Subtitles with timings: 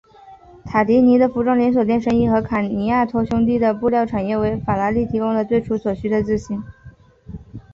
[0.65, 6.63] 塔迪尼的服装连锁店生意和卡尼亚托兄弟的布料产业为法拉利提供了最初所需的资金。